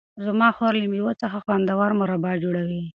زما 0.25 0.47
خور 0.55 0.73
له 0.81 0.87
مېوو 0.91 1.19
څخه 1.21 1.37
خوندور 1.45 1.89
مربا 1.99 2.31
جوړوي. 2.43 2.81